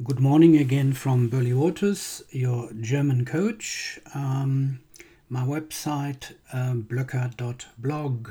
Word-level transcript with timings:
Good 0.00 0.20
morning 0.20 0.56
again 0.56 0.94
from 0.94 1.28
Burley 1.28 1.52
Waters, 1.52 2.22
your 2.30 2.72
German 2.72 3.26
coach. 3.26 4.00
Um, 4.14 4.80
my 5.28 5.42
website, 5.42 6.32
um, 6.50 6.84
blöcker.blog. 6.84 8.30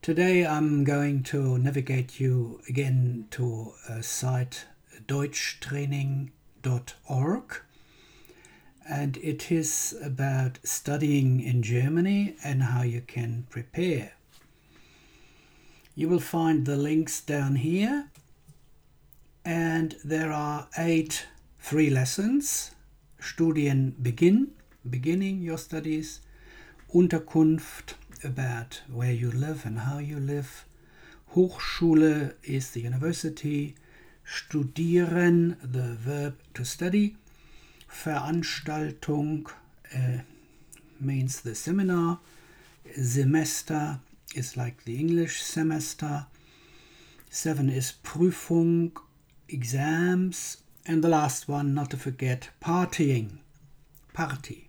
Today 0.00 0.46
I'm 0.46 0.84
going 0.84 1.24
to 1.24 1.58
navigate 1.58 2.20
you 2.20 2.60
again 2.68 3.26
to 3.32 3.72
a 3.88 4.00
site 4.04 4.66
deutschtraining.org 5.08 7.60
and 8.88 9.16
it 9.16 9.50
is 9.50 9.96
about 10.02 10.60
studying 10.62 11.40
in 11.40 11.64
Germany 11.64 12.36
and 12.44 12.62
how 12.62 12.82
you 12.82 13.00
can 13.00 13.48
prepare. 13.50 14.12
You 15.96 16.08
will 16.08 16.20
find 16.20 16.64
the 16.64 16.76
links 16.76 17.20
down 17.20 17.56
here 17.56 18.10
and 19.44 19.96
there 20.04 20.32
are 20.32 20.68
eight 20.78 21.26
free 21.58 21.90
lessons. 21.90 22.70
Studienbeginn, 23.20 24.48
beginning 24.88 25.42
your 25.42 25.58
studies, 25.58 26.20
Unterkunft, 26.94 27.94
about 28.22 28.82
where 28.90 29.12
you 29.12 29.30
live 29.30 29.66
and 29.66 29.80
how 29.80 29.98
you 29.98 30.18
live. 30.18 30.64
Hochschule 31.34 32.34
is 32.44 32.70
the 32.70 32.80
university. 32.80 33.74
Studieren, 34.26 35.56
the 35.60 35.94
verb 35.94 36.38
to 36.54 36.64
study. 36.64 37.16
Veranstaltung 37.90 39.46
uh, 39.94 40.18
means 41.00 41.40
the 41.40 41.54
seminar. 41.54 42.20
Semester 43.00 44.00
is 44.34 44.56
like 44.56 44.84
the 44.84 44.98
English 44.98 45.42
semester. 45.42 46.26
Seven 47.30 47.68
is 47.68 47.94
Prüfung, 48.04 48.92
exams. 49.48 50.58
And 50.86 51.02
the 51.02 51.08
last 51.08 51.48
one, 51.48 51.74
not 51.74 51.90
to 51.90 51.96
forget, 51.96 52.50
partying. 52.60 53.38
Party. 54.12 54.68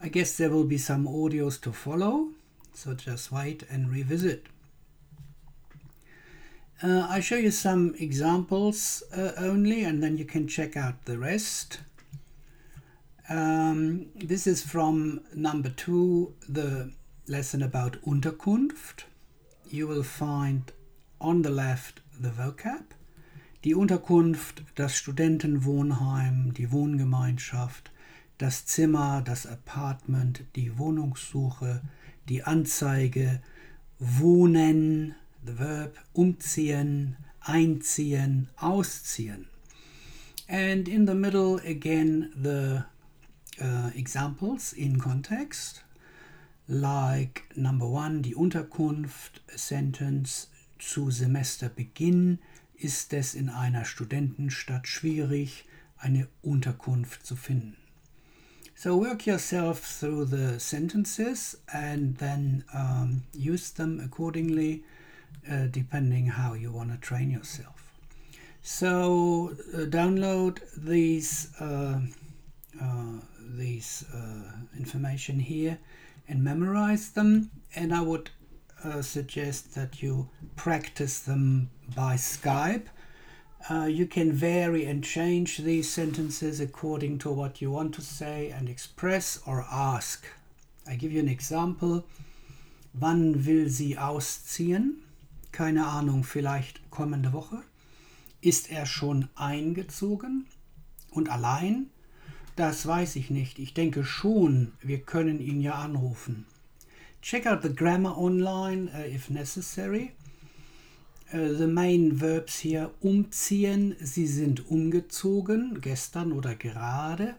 I 0.00 0.08
guess 0.08 0.36
there 0.36 0.50
will 0.50 0.64
be 0.64 0.78
some 0.78 1.06
audios 1.06 1.60
to 1.62 1.72
follow, 1.72 2.28
so 2.72 2.94
just 2.94 3.32
wait 3.32 3.64
and 3.68 3.90
revisit. 3.90 4.46
Uh, 6.80 7.06
I 7.10 7.18
show 7.18 7.34
you 7.36 7.50
some 7.50 7.96
examples 7.98 9.02
uh, 9.12 9.32
only, 9.36 9.82
and 9.82 10.00
then 10.00 10.16
you 10.16 10.24
can 10.24 10.46
check 10.46 10.76
out 10.76 11.04
the 11.04 11.18
rest. 11.18 11.80
Um, 13.28 14.06
this 14.14 14.46
is 14.46 14.62
from 14.62 15.20
number 15.34 15.70
two, 15.70 16.34
the 16.48 16.92
lesson 17.26 17.62
about 17.62 18.00
Unterkunft. 18.02 19.02
You 19.68 19.88
will 19.88 20.04
find 20.04 20.70
on 21.20 21.42
the 21.42 21.50
left 21.50 22.00
the 22.18 22.30
vocab, 22.30 22.84
die 23.64 23.74
Unterkunft, 23.74 24.62
das 24.76 24.96
Studentenwohnheim, 24.96 26.54
die 26.54 26.70
Wohngemeinschaft, 26.70 27.90
das 28.38 28.66
Zimmer, 28.66 29.22
das 29.24 29.46
Apartment, 29.46 30.44
die 30.54 30.78
Wohnungssuche, 30.78 31.82
die 32.28 32.44
Anzeige, 32.44 33.42
wohnen, 33.98 35.16
the 35.44 35.58
verb, 35.58 35.96
umziehen, 36.12 37.16
einziehen, 37.40 38.48
ausziehen. 38.56 39.46
And 40.46 40.88
in 40.88 41.06
the 41.06 41.14
middle 41.14 41.60
again 41.66 42.30
the 42.40 42.84
uh, 43.60 43.90
examples 43.94 44.72
in 44.72 44.98
context, 44.98 45.84
like 46.68 47.44
number 47.56 47.86
one, 47.86 48.22
die 48.22 48.34
Unterkunft, 48.34 49.42
sentence 49.54 50.48
zu 50.78 51.10
Semesterbeginn 51.10 52.38
ist 52.78 53.12
es 53.12 53.34
in 53.34 53.48
einer 53.48 53.84
Studentenstadt 53.84 54.86
schwierig, 54.86 55.64
eine 55.98 56.28
Unterkunft 56.42 57.26
zu 57.26 57.36
finden. 57.36 57.76
So 58.74 59.00
work 59.00 59.26
yourself 59.26 59.80
through 59.80 60.26
the 60.26 60.60
sentences 60.60 61.58
and 61.66 62.16
then 62.18 62.62
um, 62.72 63.24
use 63.34 63.72
them 63.72 63.98
accordingly, 63.98 64.84
uh, 65.50 65.66
depending 65.66 66.28
how 66.28 66.54
you 66.54 66.72
want 66.72 66.92
to 66.92 66.96
train 66.98 67.30
yourself. 67.30 67.92
So 68.62 69.56
uh, 69.74 69.86
download 69.86 70.60
these 70.76 71.48
uh, 71.60 72.00
uh 72.80 73.20
these 73.56 74.04
uh, 74.14 74.78
information 74.78 75.40
here 75.40 75.78
and 76.28 76.44
memorize 76.44 77.10
them. 77.10 77.50
And 77.74 77.92
I 77.92 78.02
would 78.02 78.30
uh, 78.84 79.02
suggest 79.02 79.74
that 79.74 80.02
you 80.02 80.28
practice 80.56 81.20
them 81.20 81.70
by 81.94 82.14
Skype. 82.14 82.86
Uh, 83.70 83.84
you 83.84 84.06
can 84.06 84.32
vary 84.32 84.86
and 84.86 85.04
change 85.04 85.58
these 85.58 85.88
sentences 85.90 86.60
according 86.60 87.18
to 87.18 87.30
what 87.30 87.60
you 87.60 87.70
want 87.70 87.94
to 87.94 88.02
say 88.02 88.50
and 88.50 88.68
express 88.68 89.40
or 89.46 89.66
ask. 89.70 90.26
I 90.86 90.94
give 90.94 91.12
you 91.12 91.20
an 91.20 91.28
example. 91.28 92.04
Wann 92.94 93.44
will 93.44 93.68
sie 93.68 93.96
ausziehen? 93.96 95.02
Keine 95.52 95.86
Ahnung, 95.86 96.24
vielleicht 96.24 96.90
kommende 96.90 97.32
Woche. 97.32 97.62
Ist 98.40 98.70
er 98.70 98.86
schon 98.86 99.28
eingezogen 99.34 100.46
und 101.10 101.28
allein? 101.28 101.90
Das 102.56 102.86
weiß 102.86 103.16
ich 103.16 103.30
nicht. 103.30 103.58
Ich 103.58 103.74
denke 103.74 104.04
schon, 104.04 104.72
wir 104.80 105.00
können 105.00 105.40
ihn 105.40 105.60
ja 105.60 105.74
anrufen. 105.74 106.46
Check 107.28 107.44
out 107.44 107.60
the 107.60 107.68
grammar 107.68 108.14
online 108.16 108.88
uh, 108.94 109.00
if 109.00 109.28
necessary. 109.28 110.12
Uh, 111.30 111.52
the 111.52 111.66
main 111.66 112.10
verbs 112.10 112.60
hier 112.60 112.90
umziehen, 113.02 113.96
sie 114.00 114.26
sind 114.26 114.70
umgezogen, 114.70 115.82
gestern 115.82 116.32
oder 116.32 116.54
gerade. 116.54 117.34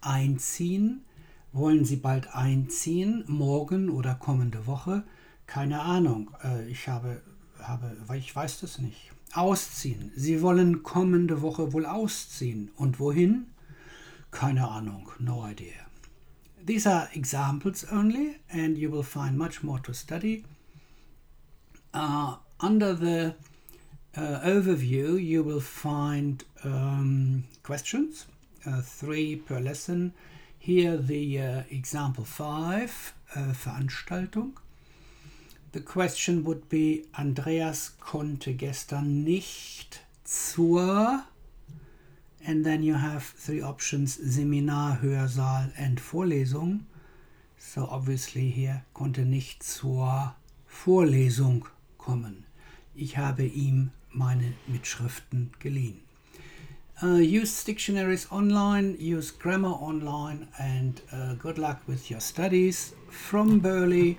Einziehen, 0.00 1.00
wollen 1.52 1.84
sie 1.84 1.96
bald 1.96 2.32
einziehen, 2.36 3.24
morgen 3.26 3.90
oder 3.90 4.14
kommende 4.14 4.68
Woche. 4.68 5.02
Keine 5.48 5.80
Ahnung, 5.80 6.30
uh, 6.44 6.60
ich 6.70 6.86
habe, 6.86 7.20
habe, 7.58 7.96
ich 8.16 8.36
weiß 8.36 8.60
das 8.60 8.78
nicht. 8.78 9.10
Ausziehen, 9.32 10.12
sie 10.14 10.40
wollen 10.40 10.84
kommende 10.84 11.42
Woche 11.42 11.72
wohl 11.72 11.86
ausziehen. 11.86 12.70
Und 12.76 13.00
wohin? 13.00 13.46
Keine 14.30 14.68
Ahnung, 14.68 15.10
no 15.18 15.44
idea. 15.44 15.91
These 16.64 16.86
are 16.86 17.08
examples 17.12 17.84
only, 17.90 18.38
and 18.48 18.78
you 18.78 18.88
will 18.88 19.02
find 19.02 19.36
much 19.36 19.64
more 19.64 19.80
to 19.80 19.92
study. 19.92 20.44
Uh, 21.92 22.36
under 22.60 22.94
the 22.94 23.34
uh, 24.16 24.40
overview, 24.44 25.20
you 25.20 25.42
will 25.42 25.60
find 25.60 26.44
um, 26.62 27.44
questions, 27.64 28.26
uh, 28.64 28.80
three 28.80 29.36
per 29.36 29.58
lesson. 29.58 30.12
Here, 30.56 30.96
the 30.96 31.40
uh, 31.40 31.62
example 31.70 32.24
five, 32.24 33.12
uh, 33.34 33.52
Veranstaltung. 33.52 34.52
The 35.72 35.80
question 35.80 36.44
would 36.44 36.68
be: 36.68 37.06
Andreas 37.18 37.96
konnte 37.98 38.54
gestern 38.54 39.24
nicht 39.24 40.00
zur 40.24 41.24
and 42.46 42.64
then 42.64 42.82
you 42.82 42.94
have 42.94 43.22
three 43.22 43.62
options 43.62 44.14
Seminar, 44.14 44.98
Hörsaal 45.02 45.72
and 45.76 46.00
Vorlesung. 46.00 46.80
So 47.58 47.86
obviously 47.90 48.50
here 48.50 48.84
konnte 48.94 49.24
nicht 49.24 49.62
zur 49.62 50.34
Vorlesung 50.66 51.66
kommen. 51.98 52.44
Ich 52.94 53.16
habe 53.16 53.44
ihm 53.44 53.90
meine 54.10 54.54
Mitschriften 54.66 55.50
geliehen. 55.58 56.00
Uh, 57.02 57.18
use 57.18 57.64
dictionaries 57.64 58.30
online, 58.30 58.96
use 58.98 59.32
grammar 59.32 59.80
online, 59.80 60.46
and 60.58 61.00
uh, 61.12 61.34
good 61.34 61.58
luck 61.58 61.80
with 61.88 62.10
your 62.10 62.20
studies. 62.20 62.94
From 63.08 63.58
Burley, 63.58 64.18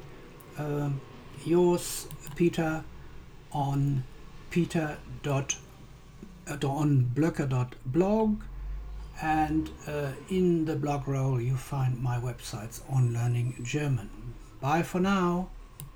uh, 0.57 0.89
yours, 1.45 2.07
Peter, 2.35 2.83
on 3.51 4.03
peter.com 4.49 5.72
on 6.63 7.11
blöcker.blog 7.13 8.41
and 9.21 9.69
uh, 9.87 10.11
in 10.29 10.65
the 10.65 10.75
blog 10.75 11.07
roll 11.07 11.39
you 11.41 11.55
find 11.55 12.01
my 12.01 12.17
websites 12.17 12.81
on 12.91 13.13
learning 13.13 13.55
German. 13.63 14.09
Bye 14.59 14.83
for 14.83 14.99
now. 14.99 15.49